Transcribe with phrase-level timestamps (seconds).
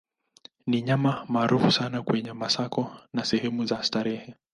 [0.67, 4.35] Ni nyama maarufu sana kwenye masoko na sehemu za starehe.